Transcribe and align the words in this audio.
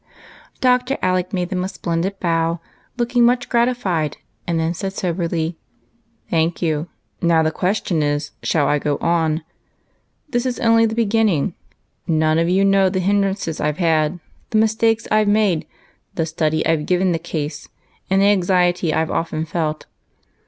Dr. 0.61 0.97
Alec 1.03 1.31
made 1.31 1.49
them 1.49 1.63
a 1.63 1.69
splendid 1.69 2.19
bow, 2.19 2.59
looking 2.97 3.23
much 3.23 3.49
gratified, 3.49 4.17
and 4.47 4.59
then 4.59 4.73
said 4.73 4.93
soberly,— 4.93 5.59
"Thank 6.31 6.59
you; 6.59 6.87
now 7.21 7.43
the 7.43 7.51
question 7.51 8.01
is, 8.01 8.31
shall 8.41 8.67
I 8.67 8.79
^o 8.79 8.99
on?— 8.99 9.41
for 10.25 10.31
this 10.31 10.47
is 10.47 10.57
only 10.59 10.87
the 10.87 10.95
beginning. 10.95 11.53
None 12.07 12.39
of 12.39 12.49
you 12.49 12.65
know 12.65 12.89
the 12.89 12.99
hinderances 12.99 13.61
I've 13.61 13.77
had, 13.77 14.19
the 14.49 14.57
mistakes 14.57 15.07
I've 15.11 15.27
made, 15.27 15.67
the 16.15 16.25
study 16.25 16.65
I 16.65 16.77
've 16.77 16.87
given 16.87 17.11
the 17.11 17.19
case, 17.19 17.67
and. 18.09 18.23
the 18.23 18.25
anxiety 18.25 18.91
I 18.95 19.05
've 19.05 19.11
often 19.11 19.45
felt. 19.45 19.85